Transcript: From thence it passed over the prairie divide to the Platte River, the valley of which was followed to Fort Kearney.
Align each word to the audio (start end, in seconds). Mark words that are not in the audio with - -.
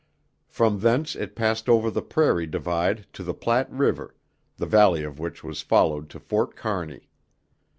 From 0.47 0.79
thence 0.79 1.15
it 1.15 1.35
passed 1.35 1.69
over 1.69 1.91
the 1.91 2.01
prairie 2.01 2.47
divide 2.47 3.05
to 3.13 3.21
the 3.23 3.35
Platte 3.35 3.69
River, 3.71 4.15
the 4.57 4.65
valley 4.65 5.03
of 5.03 5.19
which 5.19 5.43
was 5.43 5.61
followed 5.61 6.09
to 6.09 6.19
Fort 6.19 6.55
Kearney. 6.55 7.07